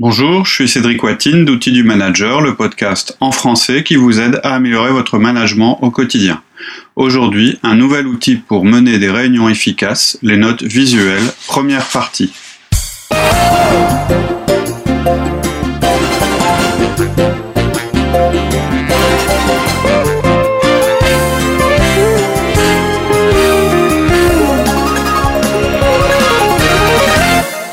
[0.00, 4.40] Bonjour, je suis Cédric Watine d'Outils du Manager, le podcast en français qui vous aide
[4.42, 6.42] à améliorer votre management au quotidien.
[6.96, 12.32] Aujourd'hui, un nouvel outil pour mener des réunions efficaces, les notes visuelles, première partie.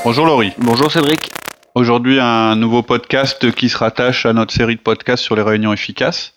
[0.03, 0.53] Bonjour Laurie.
[0.59, 1.31] Bonjour Cédric.
[1.73, 5.71] Aujourd'hui, un nouveau podcast qui se rattache à notre série de podcasts sur les réunions
[5.71, 6.33] efficaces,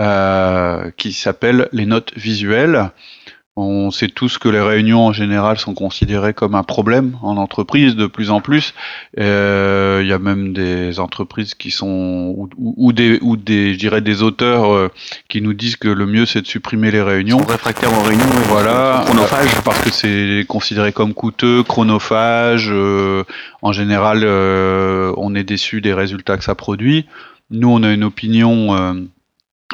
[0.00, 2.90] euh, qui s'appelle Les notes visuelles.
[3.56, 7.94] On sait tous que les réunions en général sont considérées comme un problème en entreprise
[7.94, 8.74] de plus en plus.
[9.20, 14.00] Euh, il y a même des entreprises qui sont ou, des ou des je dirais
[14.00, 14.90] des auteurs euh,
[15.28, 17.38] qui nous disent que le mieux c'est de supprimer les réunions.
[17.38, 18.24] réfractaires aux réunions.
[18.48, 22.70] voilà, chronophage parce que c'est considéré comme coûteux, chronophage.
[22.72, 23.22] Euh,
[23.62, 24.24] en général,
[25.16, 27.06] on est déçu des résultats que ça produit.
[27.50, 29.06] Nous, on a une opinion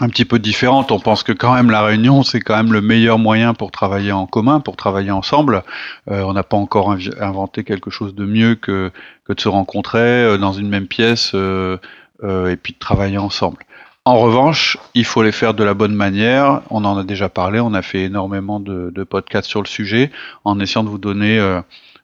[0.00, 0.90] un petit peu différente.
[0.90, 4.12] On pense que quand même la réunion, c'est quand même le meilleur moyen pour travailler
[4.12, 5.62] en commun, pour travailler ensemble.
[6.10, 8.90] Euh, on n'a pas encore inventé quelque chose de mieux que,
[9.28, 11.76] de se rencontrer euh, dans une même pièce euh,
[12.22, 13.58] et puis de travailler ensemble.
[14.06, 16.62] En revanche, il faut les faire de la bonne manière.
[16.70, 20.10] On en a déjà parlé, on a fait énormément de, de podcasts sur le sujet
[20.44, 21.60] en essayant de vous donner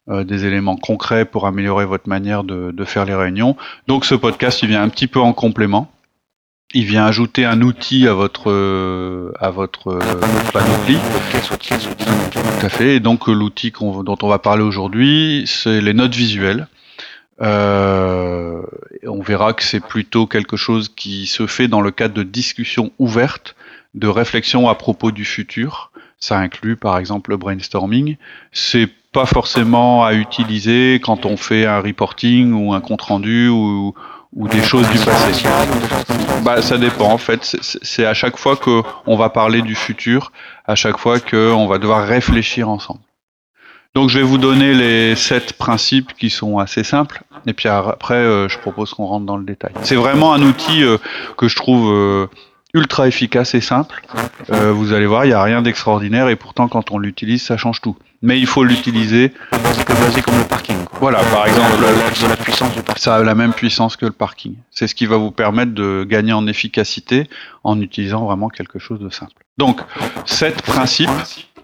[0.09, 3.57] des éléments concrets pour améliorer votre manière de, de, faire les réunions.
[3.89, 5.91] Donc ce podcast, il vient un petit peu en complément
[6.77, 9.99] il vient ajouter un outil à votre euh, à votre euh,
[10.53, 10.99] panoplie.
[12.31, 12.97] Tout à fait.
[12.97, 16.69] Et donc l'outil dont on va parler aujourd'hui, c'est les notes visuelles.
[17.41, 18.61] Euh,
[19.07, 22.93] on verra que c'est plutôt quelque chose qui se fait dans le cadre de discussions
[22.99, 23.57] ouvertes,
[23.95, 25.91] de réflexions à propos du futur.
[26.19, 28.17] Ça inclut par exemple le brainstorming.
[28.53, 33.95] C'est pas forcément à utiliser quand on fait un reporting ou un compte rendu ou
[34.33, 35.49] des choses du passé
[36.43, 37.57] Bah ça dépend en fait.
[37.61, 40.33] C'est à chaque fois que on va parler du futur,
[40.67, 43.01] à chaque fois qu'on va devoir réfléchir ensemble.
[43.95, 48.15] Donc je vais vous donner les sept principes qui sont assez simples, et puis après
[48.15, 49.73] euh, je propose qu'on rentre dans le détail.
[49.83, 50.99] C'est vraiment un outil euh,
[51.39, 52.27] que je trouve euh,
[52.75, 54.03] ultra efficace et simple.
[54.51, 57.81] vous allez voir, il n'y a rien d'extraordinaire, et pourtant quand on l'utilise, ça change
[57.81, 59.33] tout mais il faut l'utiliser.
[59.73, 60.77] C'est comme le parking.
[61.01, 63.03] Voilà, par exemple, la, la puissance du parking.
[63.03, 64.55] ça a la même puissance que le parking.
[64.71, 67.29] C'est ce qui va vous permettre de gagner en efficacité
[67.65, 69.45] en utilisant vraiment quelque chose de simple.
[69.59, 69.81] Donc,
[70.25, 71.11] sept principes.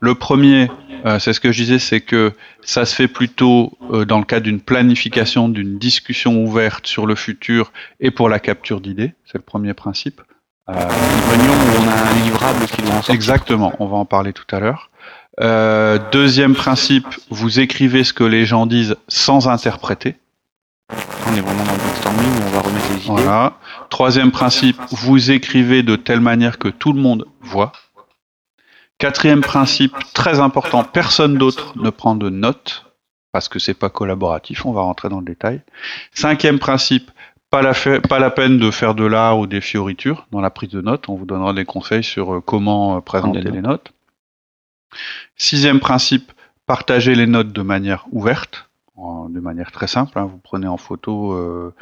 [0.00, 0.68] Le premier,
[1.06, 4.24] euh, c'est ce que je disais, c'est que ça se fait plutôt euh, dans le
[4.24, 9.14] cadre d'une planification, d'une discussion ouverte sur le futur et pour la capture d'idées.
[9.24, 10.20] C'est le premier principe.
[10.68, 14.04] Euh, une réunion où on a un livrable qui doit en Exactement, on va en
[14.04, 14.90] parler tout à l'heure.
[15.40, 20.16] Euh, deuxième principe, vous écrivez ce que les gens disent sans interpréter.
[20.90, 23.04] On est vraiment dans le brainstorming on va remettre les idées.
[23.06, 23.54] Voilà.
[23.88, 27.72] Troisième principe, vous écrivez de telle manière que tout le monde voit.
[28.98, 32.84] Quatrième principe, très important, personne d'autre ne prend de notes
[33.32, 34.66] parce que c'est pas collaboratif.
[34.66, 35.62] On va rentrer dans le détail.
[36.12, 37.10] Cinquième principe,
[37.50, 37.72] pas la,
[38.08, 41.08] pas la peine de faire de l'art ou des fioritures dans la prise de notes.
[41.08, 43.92] On vous donnera des conseils sur euh, comment euh, présenter les notes.
[45.36, 46.32] Sixième principe,
[46.66, 50.18] partagez les notes de manière ouverte, de manière très simple.
[50.18, 50.26] Hein.
[50.26, 51.74] Vous prenez en photo euh,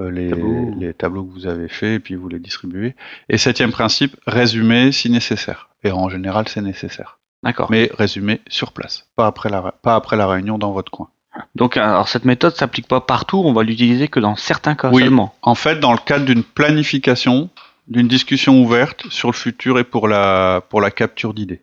[0.00, 2.94] euh, les, tableaux que vous avez faits et puis vous les distribuez.
[3.28, 5.68] Et septième principe, résumez si nécessaire.
[5.84, 7.18] Et en général, c'est nécessaire.
[7.42, 7.70] D'accord.
[7.70, 11.08] Mais résumez sur place, pas après la, pas après la réunion dans votre coin.
[11.54, 15.02] Donc, alors cette méthode s'applique pas partout, on va l'utiliser que dans certains cas oui.
[15.02, 15.34] seulement.
[15.42, 17.48] En fait, dans le cadre d'une planification,
[17.86, 21.62] d'une discussion ouverte sur le futur et pour la, pour la capture d'idées.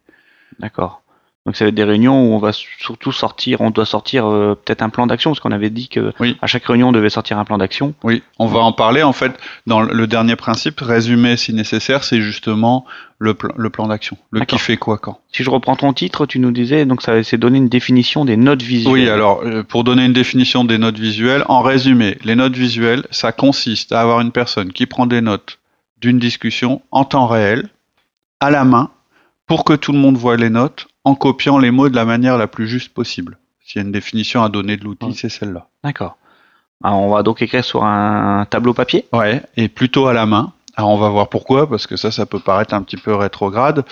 [0.59, 1.01] D'accord.
[1.45, 4.55] Donc ça va être des réunions où on va surtout sortir, on doit sortir euh,
[4.55, 6.11] peut-être un plan d'action, parce qu'on avait dit que
[6.41, 7.93] à chaque réunion on devait sortir un plan d'action.
[8.03, 9.31] Oui, on va en parler en fait
[9.67, 12.83] dans le dernier principe, résumé si nécessaire, c'est justement
[13.19, 15.19] le, le plan d'action, le qui fait quoi quand.
[15.31, 18.37] Si je reprends ton titre, tu nous disais donc ça c'est donner une définition des
[18.37, 18.91] notes visuelles.
[18.91, 23.05] Oui, alors euh, pour donner une définition des notes visuelles, en résumé, les notes visuelles,
[23.11, 25.59] ça consiste à avoir une personne qui prend des notes
[26.01, 27.69] d'une discussion en temps réel,
[28.39, 28.89] à la main,
[29.47, 32.37] pour que tout le monde voit les notes en copiant les mots de la manière
[32.37, 33.37] la plus juste possible.
[33.63, 35.67] S'il y a une définition à donner de l'outil, c'est celle-là.
[35.83, 36.17] D'accord.
[36.83, 39.05] on va donc écrire sur un tableau papier?
[39.13, 40.53] Ouais, et plutôt à la main.
[40.77, 43.85] Alors on va voir pourquoi, parce que ça, ça peut paraître un petit peu rétrograde.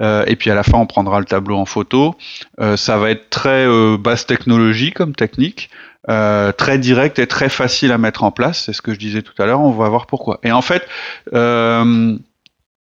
[0.00, 2.16] Euh, et puis à la fin, on prendra le tableau en photo.
[2.60, 5.70] Euh, ça va être très euh, basse technologie comme technique,
[6.06, 8.64] très direct et très facile à mettre en place.
[8.64, 9.60] C'est ce que je disais tout à l'heure.
[9.60, 10.40] On va voir pourquoi.
[10.42, 10.88] Et en fait,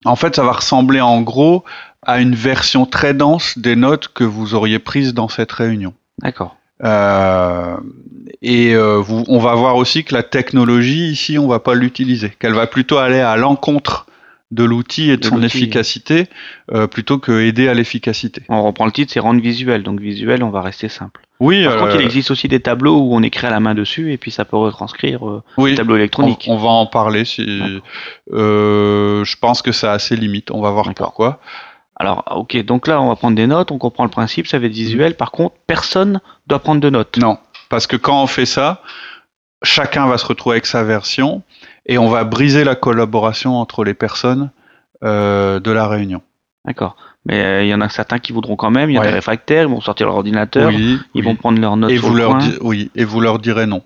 [0.06, 1.66] en fait, ça va ressembler en gros
[2.08, 5.94] à une version très dense des notes que vous auriez prises dans cette réunion.
[6.20, 6.56] D'accord.
[8.42, 12.54] et vous, on va voir aussi que la technologie ici, on va pas l'utiliser, qu'elle
[12.54, 14.08] va plutôt aller à l'encontre
[14.52, 16.28] de l'outil et de, son efficacité
[16.72, 18.44] euh, plutôt que aider à l'efficacité.
[18.50, 19.84] On reprend le titre, c'est rendre visuel.
[19.84, 21.22] Donc visuel, on va rester simple.
[21.40, 21.66] Oui.
[21.66, 24.14] Par contre, il euh, existe aussi des tableaux où on écrit à la main dessus
[24.14, 26.46] et puis ça peut retranscrire euh, oui, tableau électronique.
[26.48, 27.26] On, va en parler.
[27.26, 27.46] Si,
[28.32, 30.50] euh, je pense que ça a ses limites.
[30.52, 31.40] On va voir pourquoi.
[32.00, 34.68] Alors, ok, donc là, on va prendre des notes, on comprend le principe, ça va
[34.68, 35.16] être visuel.
[35.16, 37.18] Par contre, personne doit prendre de notes.
[37.18, 37.40] Non,
[37.70, 38.82] parce que quand on fait ça,
[39.64, 41.42] chacun va se retrouver avec sa version
[41.88, 44.52] et on va briser la collaboration entre les personnes
[45.04, 46.22] euh, de la réunion.
[46.66, 46.98] D'accord.
[47.26, 48.90] Mais euh, il y en a certains qui voudront quand même.
[48.90, 51.92] Il y a des réfractaires, ils vont sortir leur ordinateur, ils vont prendre leurs notes
[51.92, 53.82] et sur vous le leur Oui, et vous leur direz non.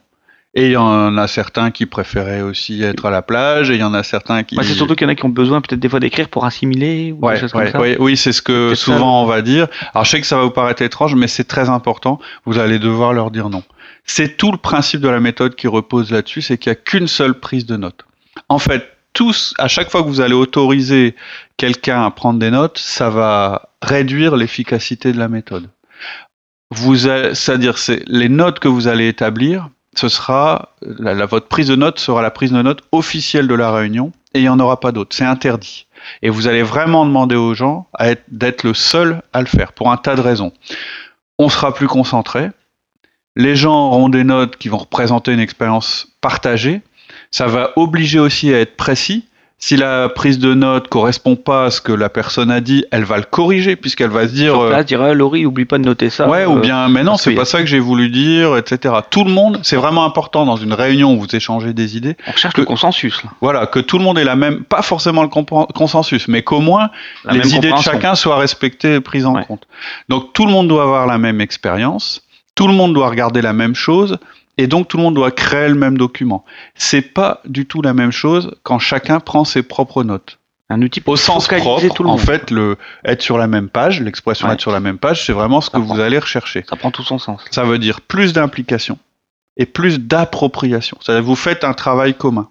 [0.53, 3.79] Et il y en a certains qui préféraient aussi être à la plage, et il
[3.79, 4.57] y en a certains qui.
[4.57, 6.43] Bah, c'est surtout qu'il y en a qui ont besoin peut-être des fois d'écrire pour
[6.43, 7.79] assimiler ou ouais, des comme ça.
[7.99, 9.67] oui, c'est ce que souvent on va dire.
[9.93, 12.19] Alors je sais que ça va vous paraître étrange, mais c'est très important.
[12.45, 13.63] Vous allez devoir leur dire non.
[14.03, 17.07] C'est tout le principe de la méthode qui repose là-dessus, c'est qu'il n'y a qu'une
[17.07, 18.03] seule prise de notes.
[18.49, 21.15] En fait, tous, à chaque fois que vous allez autoriser
[21.55, 25.69] quelqu'un à prendre des notes, ça va réduire l'efficacité de la méthode.
[26.71, 31.75] Vous, c'est-à-dire, c'est les notes que vous allez établir, ce sera la, votre prise de
[31.75, 34.79] notes sera la prise de notes officielle de la réunion et il n'y en aura
[34.79, 35.15] pas d'autre.
[35.15, 35.87] C'est interdit.
[36.21, 37.87] Et vous allez vraiment demander aux gens
[38.29, 40.53] d'être le seul à le faire pour un tas de raisons.
[41.37, 42.49] On sera plus concentré.
[43.35, 46.81] Les gens auront des notes qui vont représenter une expérience partagée.
[47.29, 49.27] Ça va obliger aussi à être précis
[49.63, 53.03] si la prise de note correspond pas à ce que la personne a dit, elle
[53.03, 54.59] va le corriger puisqu'elle va se dire.
[54.63, 56.27] Là, dire ah, Laurie, oublie pas de noter ça.
[56.27, 58.95] Ouais, ou euh, bien, mais non, c'est pas ça que j'ai voulu dire, etc.
[59.11, 62.17] Tout le monde, c'est vraiment important dans une réunion où vous échangez des idées.
[62.27, 63.23] On cherche le consensus.
[63.23, 63.29] Là.
[63.39, 65.29] Voilà, que tout le monde ait la même, pas forcément le
[65.73, 66.89] consensus, mais qu'au moins
[67.29, 69.67] les idées de chacun soient respectées et prises en compte.
[70.09, 72.23] Donc tout le monde doit avoir la même expérience,
[72.55, 74.17] tout le monde doit regarder la même chose
[74.57, 76.45] et donc tout le monde doit créer le même document.
[76.75, 80.37] C'est pas du tout la même chose quand chacun prend ses propres notes.
[80.69, 83.99] Un outil au sens propre, tout le en fait, le être sur la même page,
[83.99, 86.63] l'expression être sur la même page, c'est vraiment ce que vous allez rechercher.
[86.69, 87.43] Ça prend tout son sens.
[87.51, 88.97] Ça veut dire plus d'implication
[89.57, 90.97] et plus d'appropriation.
[91.01, 92.49] C'est-à-dire vous faites un travail commun.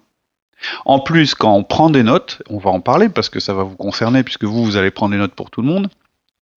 [0.85, 3.63] En plus, quand on prend des notes, on va en parler parce que ça va
[3.63, 5.89] vous concerner puisque vous, vous allez prendre des notes pour tout le monde.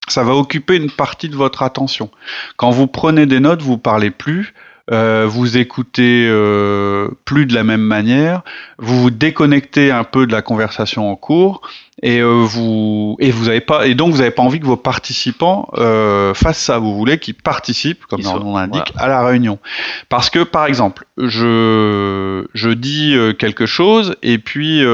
[0.08, 2.10] Ça va occuper une partie de votre attention.
[2.58, 4.52] Quand vous prenez des notes, vous parlez plus,
[4.92, 8.42] euh, vous écoutez euh, plus de la même manière,
[8.76, 11.62] vous vous déconnectez un peu de la conversation en cours
[12.02, 14.76] et euh, vous et vous avez pas et donc vous n'avez pas envie que vos
[14.76, 15.70] participants
[16.34, 16.78] fassent ça.
[16.78, 19.58] Vous voulez qu'ils participent, comme leur nom l'indique, à la réunion.
[20.10, 24.84] Parce que par exemple, je je dis quelque chose et puis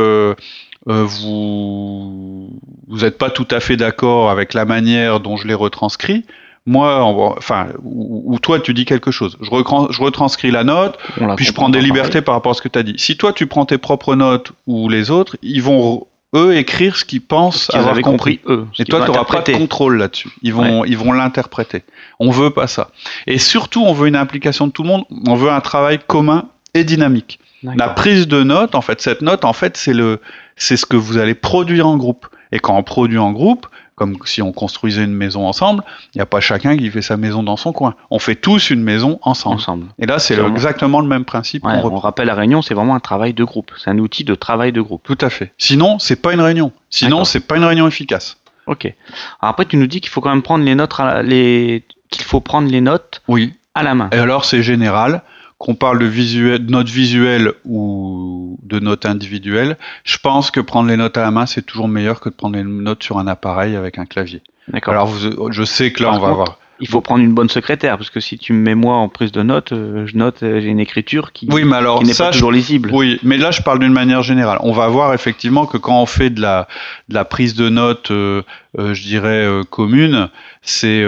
[0.86, 6.24] vous vous n'êtes pas tout à fait d'accord avec la manière dont je l'ai retranscrit
[6.66, 9.36] moi, enfin, ou, toi, tu dis quelque chose.
[9.40, 10.98] Je, je retranscris la note,
[11.36, 12.94] puis je prends des libertés par rapport à ce que tu as dit.
[12.98, 17.04] Si toi, tu prends tes propres notes ou les autres, ils vont eux écrire ce
[17.04, 18.40] qu'ils pensent avoir compris.
[18.46, 18.66] eux.
[18.78, 20.30] Et toi, tu n'auras pas de contrôle là-dessus.
[20.42, 21.82] Ils vont, ils vont l'interpréter.
[22.18, 22.90] On veut pas ça.
[23.26, 25.04] Et surtout, on veut une implication de tout le monde.
[25.26, 27.40] On veut un travail commun et dynamique.
[27.62, 30.20] La prise de note, en fait, cette note, en fait, c'est le,
[30.56, 32.26] c'est ce que vous allez produire en groupe.
[32.52, 33.66] Et quand on produit en groupe,
[34.00, 37.18] comme si on construisait une maison ensemble, il n'y a pas chacun qui fait sa
[37.18, 37.96] maison dans son coin.
[38.10, 39.56] On fait tous une maison ensemble.
[39.56, 39.86] ensemble.
[39.98, 41.66] Et là, c'est exactement le même principe.
[41.66, 43.72] on, rappelle la réunion, c'est vraiment un travail de groupe.
[43.76, 45.02] C'est un outil de travail de groupe.
[45.04, 45.52] Tout à fait.
[45.58, 46.72] Sinon, c'est pas une réunion.
[46.88, 48.38] Sinon, c'est pas une réunion efficace.
[48.66, 48.86] Ok.
[48.86, 51.84] Alors après, tu nous dis qu'il faut quand même prendre les notes, les...
[52.10, 53.20] qu'il faut prendre les notes.
[53.28, 53.52] Oui.
[53.74, 54.08] À la main.
[54.12, 55.22] Et alors, c'est général
[55.60, 60.88] qu'on parle de, visuel, de notes visuelles ou de notes individuelles, je pense que prendre
[60.88, 63.26] les notes à la main, c'est toujours meilleur que de prendre les notes sur un
[63.26, 64.42] appareil avec un clavier.
[64.68, 64.94] D'accord.
[64.94, 68.10] Alors, je sais que là, on va voir il faut prendre une bonne secrétaire parce
[68.10, 70.68] que si tu me mets moi en prise de notes, euh, je note euh, j'ai
[70.68, 72.90] une écriture qui, oui, mais alors, n'est pas toujours lisible.
[72.92, 74.58] Oui, mais là je parle d'une manière générale.
[74.62, 76.68] On va voir effectivement que quand on fait de la,
[77.08, 78.42] de la prise de notes, euh,
[78.76, 80.28] je dirais commune,
[80.62, 81.04] c'est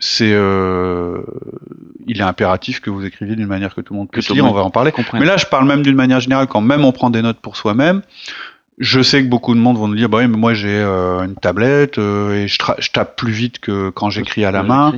[0.00, 0.36] c'est
[2.06, 4.44] il est impératif que vous écriviez d'une manière que tout le monde puisse lire.
[4.44, 4.92] On va en parler.
[5.14, 7.56] Mais là je parle même d'une manière générale quand même on prend des notes pour
[7.56, 8.02] soi-même.
[8.80, 11.22] Je sais que beaucoup de monde vont nous dire, bah oui, mais moi j'ai euh,
[11.22, 14.94] une tablette euh, et je, je, tape plus vite que quand j'écris à la main.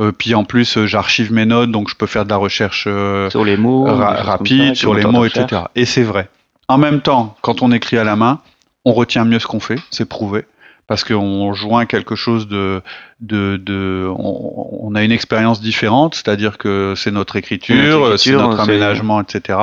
[0.00, 3.44] Euh, puis en plus, j'archive mes notes, donc je peux faire de la recherche sur
[3.44, 5.64] les mots rapide, sur les mots, etc.
[5.74, 6.30] Et c'est vrai.
[6.68, 8.40] En même temps, quand on écrit à la main,
[8.86, 10.46] on retient mieux ce qu'on fait, c'est prouvé,
[10.86, 12.80] parce qu'on joint quelque chose de,
[13.20, 18.60] de, de on, on a une expérience différente, c'est-à-dire que c'est notre écriture, c'est notre
[18.60, 19.58] aménagement, etc.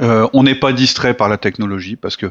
[0.00, 2.30] Euh, on n'est pas distrait par la technologie parce que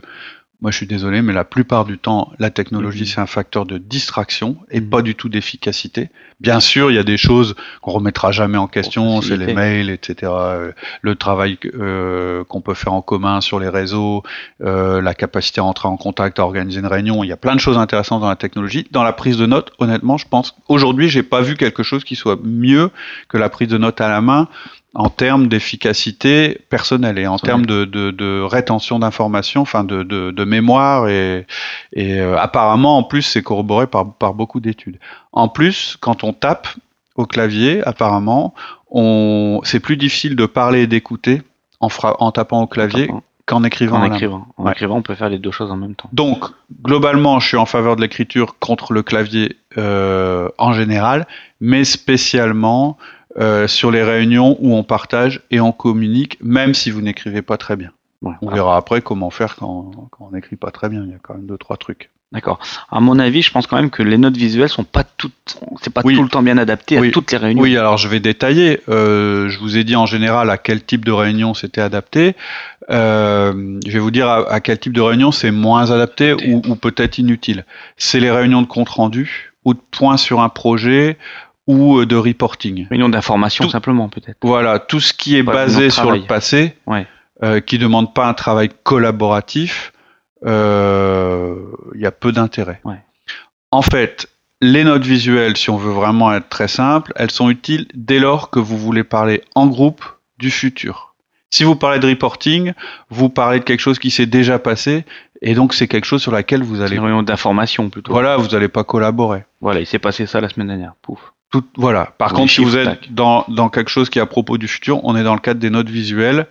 [0.59, 3.05] moi, je suis désolé, mais la plupart du temps, la technologie, mhm.
[3.05, 6.09] c'est un facteur de distraction et pas du tout d'efficacité.
[6.39, 9.91] Bien sûr, il y a des choses qu'on remettra jamais en question, c'est les mails,
[9.91, 10.31] etc.
[10.35, 10.71] Euh,
[11.01, 14.23] le travail euh, qu'on peut faire en commun sur les réseaux,
[14.63, 17.23] euh, la capacité à entrer en contact, à organiser une réunion.
[17.23, 18.87] Il y a plein de choses intéressantes dans la technologie.
[18.89, 22.15] Dans la prise de notes, honnêtement, je pense aujourd'hui, j'ai pas vu quelque chose qui
[22.15, 22.89] soit mieux
[23.29, 24.47] que la prise de notes à la main
[24.97, 30.43] en termes d'efficacité personnelle et en termes de, de, de rétention d'informations, enfin de, de,
[30.43, 31.45] mémoire et,
[31.93, 34.97] et euh, apparemment en plus c'est corroboré par, par beaucoup d'études.
[35.33, 36.67] En plus, quand on tape
[37.15, 38.55] au clavier, apparemment,
[38.89, 41.43] on c'est plus difficile de parler et d'écouter
[41.79, 41.89] en,
[42.19, 43.07] en tapant au clavier
[43.45, 43.99] qu'en écrivant.
[43.99, 44.47] En écrivant.
[44.57, 46.09] En écrivant, on peut faire les deux choses en même temps.
[46.11, 46.45] Donc,
[46.83, 51.27] globalement, je suis en faveur de l'écriture contre le clavier euh, en général,
[51.61, 52.97] mais spécialement
[53.39, 57.57] euh, sur les réunions où on partage et on communique, même si vous n'écrivez pas
[57.57, 57.91] très bien.
[58.21, 61.03] on verra après comment faire quand, on n'écrit pas très bien.
[61.03, 62.09] Il y a quand même deux trois trucs.
[62.33, 62.59] D'accord.
[62.91, 65.93] À mon avis, je pense quand même que les notes visuelles sont pas toutes, c'est
[65.93, 67.61] pas tout le temps bien adapté à toutes les réunions.
[67.61, 68.81] Oui, alors je vais détailler.
[68.89, 72.35] Euh, je vous ai dit en général à quel type de réunion c'était adapté.
[72.89, 76.75] Euh, je vais vous dire à, quel type de réunion c'est moins adapté ou, ou
[76.75, 77.65] peut-être inutile.
[77.95, 81.17] C'est les réunions de compte rendu ou de points sur un projet
[81.67, 82.87] ou euh, de reporting.
[82.89, 84.37] Réunion d'information simplement peut-être.
[84.41, 87.05] Voilà, tout ce qui est basé sur le passé, ouais.
[87.43, 89.93] euh, qui demande pas un travail collaboratif,
[90.45, 91.55] euh,
[91.93, 92.79] il y a peu d'intérêt.
[92.85, 93.01] Ouais.
[93.71, 94.29] En fait,
[94.61, 98.49] les notes visuelles, si on veut vraiment être très simple, elles sont utiles dès lors
[98.49, 100.03] que vous voulez parler en groupe
[100.39, 101.15] du futur.
[101.49, 102.73] Si vous parlez de reporting,
[103.09, 105.05] vous parlez de quelque chose qui s'est déjà passé,
[105.41, 106.95] et donc c'est quelque chose sur laquelle vous allez.
[106.97, 108.11] Une réunion d'information plutôt.
[108.11, 109.45] Voilà, vous n'allez pas collaborer.
[109.61, 110.93] Voilà, il s'est passé ça la semaine dernière.
[111.01, 111.33] Pouf
[111.77, 112.13] voilà.
[112.17, 115.03] Par contre, si vous êtes dans, dans quelque chose qui est à propos du futur,
[115.05, 116.47] on est dans le cadre des notes visuelles.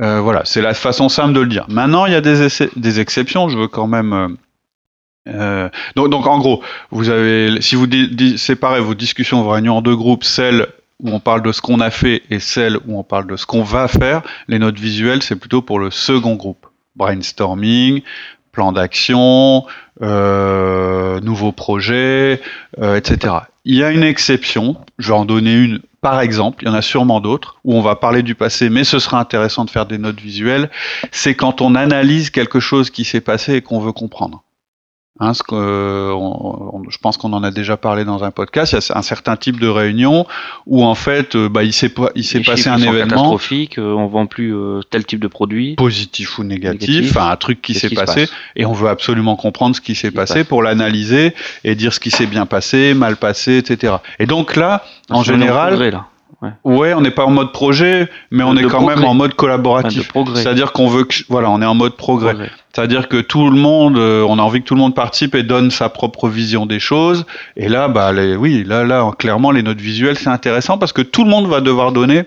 [0.00, 1.66] Euh, voilà, c'est la façon simple de le dire.
[1.68, 3.48] Maintenant, il y a des, des exceptions.
[3.48, 4.12] Je veux quand même.
[4.12, 4.28] Euh,
[5.28, 7.86] euh, donc, donc, en gros, vous avez, si vous
[8.36, 10.66] séparez vos discussions, vos réunions en deux groupes, celles
[11.00, 13.46] où on parle de ce qu'on a fait et celles où on parle de ce
[13.46, 16.66] qu'on va faire, les notes visuelles, c'est plutôt pour le second groupe.
[16.96, 18.02] Brainstorming,
[18.54, 19.66] plan d'action,
[20.00, 22.40] euh, nouveaux projets,
[22.80, 23.34] euh, etc.
[23.66, 26.74] Il y a une exception, je vais en donner une par exemple, il y en
[26.74, 29.86] a sûrement d'autres, où on va parler du passé, mais ce sera intéressant de faire
[29.86, 30.68] des notes visuelles,
[31.12, 34.44] c'est quand on analyse quelque chose qui s'est passé et qu'on veut comprendre.
[35.18, 35.32] Hein,
[36.94, 38.72] je pense qu'on en a déjà parlé dans un podcast.
[38.72, 40.26] Il y a un certain type de réunion
[40.64, 43.78] où en fait, euh, bah, il s'est il s'est passé un événement catastrophique.
[43.78, 47.60] Euh, on vend plus euh, tel type de produit, positif ou négatif, enfin un truc
[47.60, 51.34] qui s'est passé, et on veut absolument comprendre ce qui s'est passé pour l'analyser
[51.64, 53.94] et dire ce qui s'est bien passé, mal passé, etc.
[54.20, 56.04] Et donc là, en général,
[56.64, 56.94] Ouais.
[56.94, 60.10] on n'est pas en mode projet, mais on est quand même en mode collaboratif.
[60.34, 62.50] C'est-à-dire qu'on veut que, voilà, on est en mode progrès.
[62.72, 65.44] C'est-à-dire que tout le monde, euh, on a envie que tout le monde participe et
[65.44, 67.24] donne sa propre vision des choses.
[67.56, 71.02] Et là, bah, les, oui, là, là, clairement, les notes visuelles, c'est intéressant parce que
[71.02, 72.24] tout le monde va devoir donner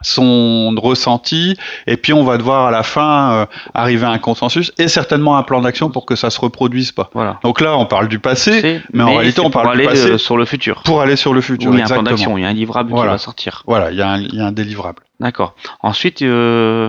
[0.00, 4.72] son ressenti et puis on va devoir à la fin euh, arriver à un consensus
[4.78, 7.10] et certainement un plan d'action pour que ça se reproduise pas.
[7.14, 7.38] Voilà.
[7.42, 10.36] Donc là on parle du passé, mais, en réalité on parle du passé euh, sur
[10.36, 10.82] le futur.
[10.84, 11.72] Pour aller sur le futur.
[11.72, 13.62] il y a un plan d'action, il y a un livrable qui va sortir.
[13.66, 15.02] Voilà, il y a un, il y a un délivrable.
[15.20, 15.54] D'accord.
[15.80, 16.88] Ensuite, euh,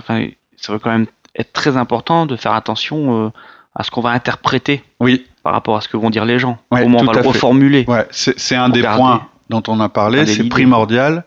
[0.58, 3.30] ça va quand même être très important de faire attention euh,
[3.76, 4.84] à ce qu'on va interpréter.
[5.00, 5.26] Oui.
[5.44, 6.58] Par rapport à ce que vont dire les gens.
[6.70, 7.86] Comment on va le reformuler.
[7.88, 11.24] Ouais, c'est un des points dont on a parlé, c'est primordial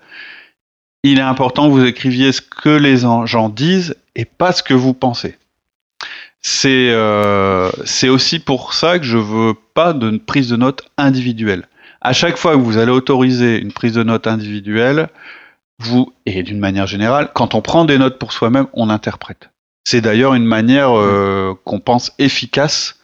[1.02, 4.74] il est important que vous écriviez ce que les gens disent et pas ce que
[4.74, 5.36] vous pensez.
[6.40, 7.70] C'est euh,
[8.08, 11.68] aussi pour ça que je veux pas de prise de notes individuelle.
[12.00, 15.08] À chaque fois que vous allez autoriser une prise de notes individuelle,
[15.78, 19.50] vous et d'une manière générale, quand on prend des notes pour soi-même, on interprète.
[19.84, 22.98] C'est d'ailleurs une manière euh, qu'on pense efficace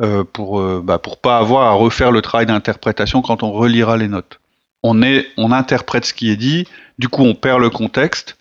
[0.00, 3.96] euh, pour euh, bah, pour pas avoir à refaire le travail d'interprétation quand on relira
[3.96, 4.39] les notes.
[4.82, 6.66] On est on interprète ce qui est dit
[7.00, 8.36] du coup, on perd le contexte.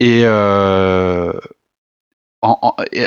[0.00, 1.32] Et, euh,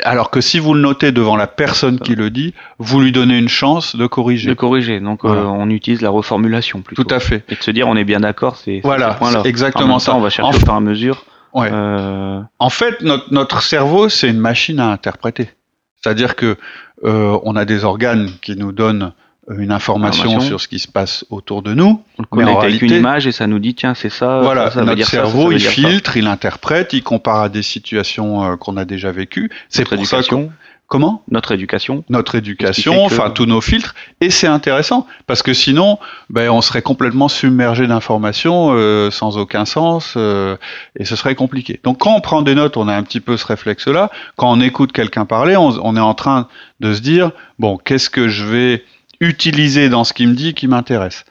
[0.04, 3.36] alors que si vous le notez devant la personne qui le dit, vous lui donnez
[3.36, 4.48] une chance de corriger.
[4.48, 5.00] De corriger.
[5.00, 7.02] Donc euh, on utilise la reformulation plutôt.
[7.02, 7.44] Tout à fait.
[7.48, 10.14] Et de se dire on est bien d'accord, c'est voilà, exactement ça.
[10.14, 10.76] On va chercher en...
[10.76, 11.24] au mesure.
[11.56, 15.50] Euh, en fait, notre, notre cerveau, c'est une machine à interpréter.
[15.96, 16.56] C'est-à-dire que
[17.02, 19.12] on a des organes qui nous donnent
[19.56, 22.02] une information, sur ce qui se passe autour de nous.
[22.30, 24.40] On mais en avec une image et ça nous dit tiens c'est ça.
[24.40, 28.84] Voilà, notre cerveau il filtre, il interprète, il compare à des situations euh, qu'on a
[28.84, 29.50] déjà vécues.
[29.68, 30.48] C'est pour ça que
[30.88, 31.22] Comment?
[31.30, 32.02] Notre éducation.
[32.08, 35.98] Notre éducation, enfin tous nos filtres, et c'est intéressant parce que sinon,
[36.30, 40.56] ben, on serait complètement submergé d'informations euh, sans aucun sens euh,
[40.98, 41.78] et ce serait compliqué.
[41.84, 44.10] Donc quand on prend des notes, on a un petit peu ce réflexe-là.
[44.36, 46.48] Quand on écoute quelqu'un parler, on, on, est en train
[46.80, 48.84] de se dire bon, qu'est-ce que je vais
[49.20, 51.24] utiliser dans ce qu'il me dit qui m'intéresse.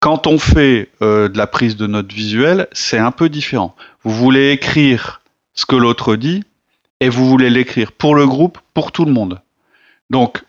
[0.00, 3.74] Quand on fait euh, de la prise de notes visuelle, c'est un peu différent.
[4.02, 5.20] Vous voulez écrire
[5.54, 6.44] ce que l'autre dit,
[7.00, 9.40] et vous voulez l'écrire pour le groupe, pour tout le monde.
[10.10, 10.44] Donc,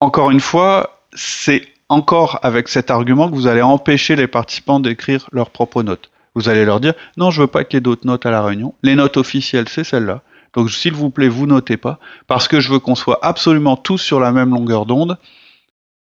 [0.00, 5.28] encore une fois, c'est encore avec cet argument que vous allez empêcher les participants d'écrire
[5.32, 6.10] leurs propres notes.
[6.34, 8.42] Vous allez leur dire non, je veux pas qu'il y ait d'autres notes à la
[8.42, 8.74] réunion.
[8.82, 10.22] Les notes officielles, c'est celle-là.
[10.54, 13.98] Donc, s'il vous plaît, vous notez pas, parce que je veux qu'on soit absolument tous
[13.98, 15.18] sur la même longueur d'onde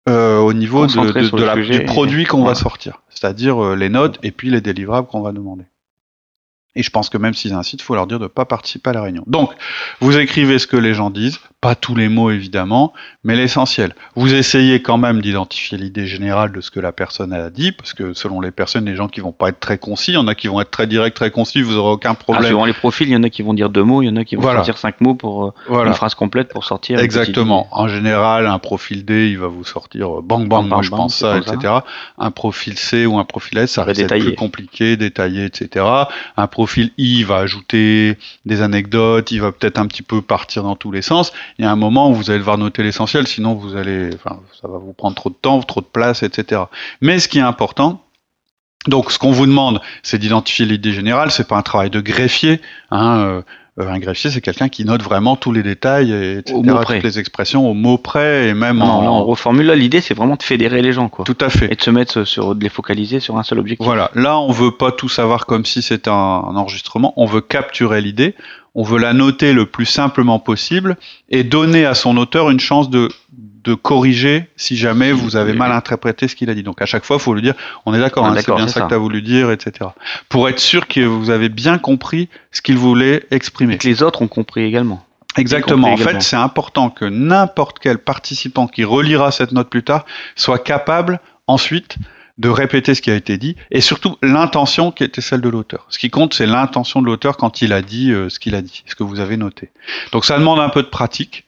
[0.09, 4.49] euh, au niveau de, du produit qu'on va sortir, c'est-à-dire euh, les notes et puis
[4.49, 5.65] les délivrables qu'on va demander.
[6.75, 8.89] Et je pense que même s'ils incitent, il faut leur dire de ne pas participer
[8.91, 9.23] à la réunion.
[9.27, 9.53] Donc,
[9.99, 12.91] vous écrivez ce que les gens disent, pas tous les mots évidemment,
[13.23, 13.93] mais l'essentiel.
[14.15, 17.93] Vous essayez quand même d'identifier l'idée générale de ce que la personne a dit, parce
[17.93, 20.27] que selon les personnes, les gens qui vont pas être très concis, il y en
[20.27, 22.45] a qui vont être très directs, très concis, vous aurez aucun problème.
[22.45, 24.09] Ah, selon les profils, il y en a qui vont dire deux mots, il y
[24.09, 26.99] en a qui vont sortir cinq mots pour euh, une phrase complète pour sortir.
[26.99, 27.67] Exactement.
[27.69, 31.15] En général, un profil D, il va vous sortir euh, bang bang, moi je pense
[31.15, 31.75] ça, etc.
[32.17, 35.85] Un profil C ou un profil S, ça reste plus compliqué, détaillé, etc.
[36.37, 40.75] Un profil I va ajouter des anecdotes, il va peut-être un petit peu partir dans
[40.75, 41.31] tous les sens.
[41.61, 44.39] Il y a un moment où vous allez devoir noter l'essentiel, sinon vous allez, enfin,
[44.59, 46.63] ça va vous prendre trop de temps, trop de place, etc.
[47.01, 48.03] Mais ce qui est important,
[48.87, 51.29] donc, ce qu'on vous demande, c'est d'identifier l'idée générale.
[51.29, 52.61] C'est pas un travail de greffier.
[52.89, 53.41] Hein, euh,
[53.79, 57.19] euh, un greffier, c'est quelqu'un qui note vraiment tous les détails, et, etc., toutes les
[57.19, 59.21] expressions au mot près et même en.
[59.21, 59.75] on reformule là.
[59.75, 61.25] L'idée, c'est vraiment de fédérer les gens, quoi.
[61.25, 61.71] Tout à fait.
[61.71, 63.85] Et de se mettre sur, de les focaliser sur un seul objectif.
[63.85, 64.09] Voilà.
[64.15, 67.13] Là, on veut pas tout savoir comme si c'était un, enregistrement.
[67.17, 68.35] On veut capturer l'idée.
[68.73, 70.97] On veut la noter le plus simplement possible
[71.29, 73.09] et donner à son auteur une chance de
[73.63, 76.63] de corriger si jamais vous avez mal interprété ce qu'il a dit.
[76.63, 77.53] Donc à chaque fois, il faut lui dire,
[77.85, 79.89] on est d'accord, hein, c'est bien ça, que tu as voulu dire, etc.
[80.29, 83.75] Pour être sûr que vous avez bien compris ce qu'il voulait exprimer.
[83.75, 85.05] Et que les autres ont compris également.
[85.37, 85.93] Exactement.
[85.93, 90.59] en fait, c'est important que n'importe quel participant qui relira cette note plus tard soit
[90.59, 91.97] capable ensuite
[92.37, 95.85] de répéter ce qui a été dit et surtout l'intention qui était celle de l'auteur.
[95.89, 98.61] Ce qui compte, c'est l'intention de l'auteur quand il a dit euh, ce qu'il a
[98.61, 99.71] dit, ce que vous avez noté.
[100.11, 101.45] Donc ça demande un peu de pratique.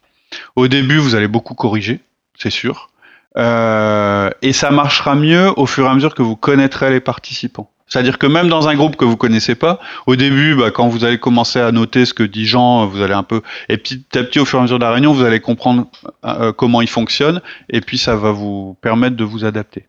[0.56, 2.00] Au début, vous allez beaucoup corriger,
[2.36, 2.90] c'est sûr.
[3.36, 7.70] Euh, et ça marchera mieux au fur et à mesure que vous connaîtrez les participants.
[7.86, 11.04] C'est-à-dire que même dans un groupe que vous connaissez pas, au début, bah, quand vous
[11.04, 14.24] allez commencer à noter ce que dit Jean, vous allez un peu, et petit à
[14.24, 15.86] petit, au fur et à mesure de la réunion, vous allez comprendre
[16.24, 19.86] euh, comment il fonctionne, et puis ça va vous permettre de vous adapter.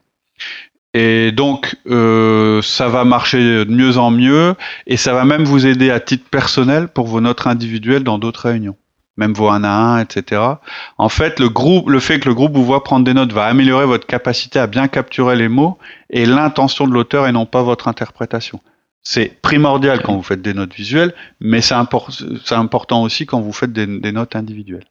[0.98, 4.56] Et donc, euh, ça va marcher de mieux en mieux,
[4.88, 8.48] et ça va même vous aider à titre personnel pour vos notes individuelles dans d'autres
[8.48, 8.78] réunions
[9.18, 10.42] même vos 1 à 1, etc.
[10.98, 13.46] En fait, le groupe, le fait que le groupe vous voit prendre des notes va
[13.46, 15.78] améliorer votre capacité à bien capturer les mots
[16.10, 18.60] et l'intention de l'auteur et non pas votre interprétation.
[19.02, 23.72] C'est primordial quand vous faites des notes visuelles, mais c'est important aussi quand vous faites
[23.72, 24.88] des, notes individuelles.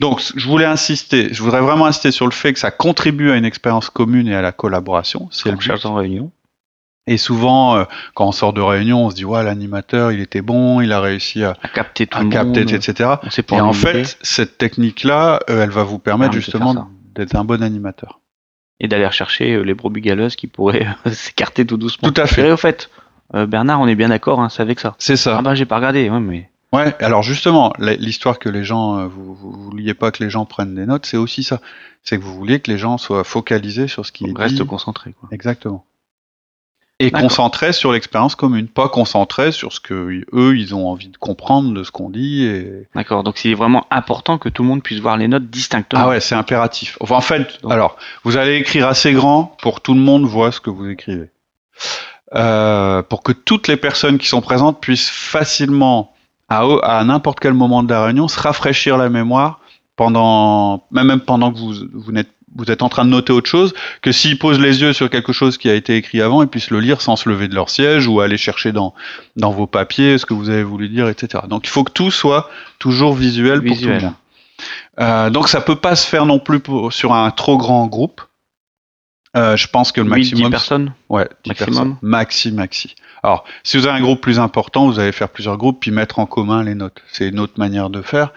[0.00, 3.36] Donc, je voulais insister, je voudrais vraiment insister sur le fait que ça contribue à
[3.36, 5.28] une expérience commune et à la collaboration.
[5.30, 5.84] C'est le but.
[5.84, 6.30] en réunion.
[7.06, 7.84] Et souvent, euh,
[8.14, 11.00] quand on sort de réunion, on se dit ouais, l'animateur, il était bon, il a
[11.00, 13.16] réussi à, capter tout le capter, etc.
[13.52, 18.20] Et en fait, cette technique-là, euh, elle va vous permettre justement d'être un bon animateur.
[18.80, 22.10] Et d'aller rechercher euh, les brebis galeuses qui pourraient s'écarter tout doucement.
[22.10, 22.48] Tout à fait.
[22.48, 22.90] Et au fait,
[23.32, 24.94] Bernard, on est bien d'accord, hein, c'est avec ça.
[24.98, 25.36] C'est ça.
[25.38, 26.50] Ah bah j'ai pas regardé, ouais, mais.
[26.74, 30.74] Ouais, alors justement, l'histoire que les gens, vous, vous vouliez pas que les gens prennent
[30.74, 31.60] des notes, c'est aussi ça.
[32.02, 35.14] C'est que vous vouliez que les gens soient focalisés sur ce qui est reste concentrés.
[35.18, 35.28] Quoi.
[35.32, 35.84] Exactement
[37.00, 41.16] et concentré sur l'expérience commune, pas concentré sur ce que eux ils ont envie de
[41.16, 42.44] comprendre de ce qu'on dit.
[42.44, 42.86] Et...
[42.94, 46.00] D'accord, donc c'est vraiment important que tout le monde puisse voir les notes distinctement.
[46.04, 46.96] Ah ouais, c'est impératif.
[47.00, 50.52] Enfin, en fait, alors vous allez écrire assez grand pour que tout le monde voit
[50.52, 51.30] ce que vous écrivez,
[52.34, 56.13] euh, pour que toutes les personnes qui sont présentes puissent facilement
[56.48, 59.60] à, à n'importe quel moment de la réunion se rafraîchir la mémoire
[59.96, 63.74] pendant même pendant que vous, vous n'êtes vous êtes en train de noter autre chose
[64.00, 66.70] que s'ils posent les yeux sur quelque chose qui a été écrit avant et puissent
[66.70, 68.94] le lire sans se lever de leur siège ou aller chercher dans,
[69.36, 71.44] dans vos papiers ce que vous avez voulu dire, etc.
[71.48, 74.12] Donc il faut que tout soit toujours visuel, pour tout le monde.
[75.00, 78.20] Euh, donc ça peut pas se faire non plus sur un trop grand groupe.
[79.36, 80.44] Euh, je pense que le maximum.
[80.44, 81.74] 10 personnes Ouais, 10 maximum.
[81.74, 81.96] Personnes.
[82.02, 82.94] Maxi, maxi.
[83.24, 86.18] Alors, si vous avez un groupe plus important, vous allez faire plusieurs groupes puis mettre
[86.18, 87.02] en commun les notes.
[87.10, 88.34] C'est une autre manière de faire.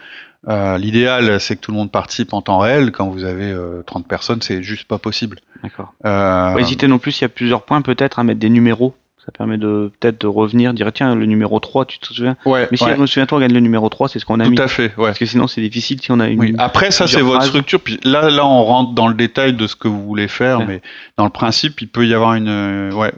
[0.48, 2.90] Euh, l'idéal, c'est que tout le monde participe en temps réel.
[2.90, 3.54] Quand vous avez
[3.86, 5.40] 30 euh, personnes, c'est juste pas possible.
[5.62, 5.92] D'accord.
[6.06, 6.86] Euh...
[6.88, 8.94] non plus s'il y a plusieurs points, peut-être à mettre des numéros.
[9.28, 12.38] Ça permet de peut-être de revenir, dire tiens le numéro 3, tu te souviens?
[12.46, 12.66] Ouais.
[12.70, 14.56] Mais si je me souviens, toi, regarde le numéro 3, c'est ce qu'on a mis.
[14.56, 15.08] Tout à fait, ouais.
[15.08, 16.40] Parce que sinon c'est difficile si on a une.
[16.40, 16.54] Oui.
[16.56, 17.78] Après ça c'est votre structure.
[17.78, 20.80] Puis là là on rentre dans le détail de ce que vous voulez faire, mais
[21.18, 23.12] dans le principe il peut y avoir une ouais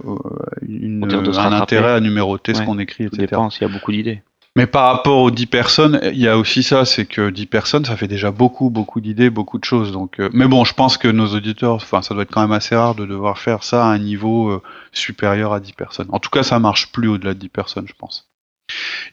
[0.67, 3.17] une, un intérêt à numéroter ce qu'on écrit, etc.
[3.21, 4.23] Ça dépend s'il y a beaucoup d'idées.
[4.57, 7.85] Mais par rapport aux 10 personnes, il y a aussi ça, c'est que 10 personnes,
[7.85, 9.93] ça fait déjà beaucoup, beaucoup d'idées, beaucoup de choses.
[9.93, 12.53] Donc, euh, mais bon, je pense que nos auditeurs, enfin, ça doit être quand même
[12.53, 16.09] assez rare de devoir faire ça à un niveau euh, supérieur à 10 personnes.
[16.11, 18.29] En tout cas, ça marche plus au-delà de 10 personnes, je pense.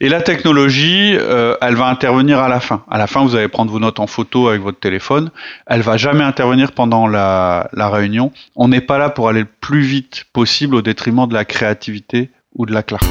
[0.00, 2.84] Et la technologie, euh, elle va intervenir à la fin.
[2.90, 5.30] À la fin, vous allez prendre vos notes en photo avec votre téléphone.
[5.66, 8.32] Elle va jamais intervenir pendant la, la réunion.
[8.56, 12.30] On n'est pas là pour aller le plus vite possible au détriment de la créativité
[12.54, 13.06] ou de la clarté.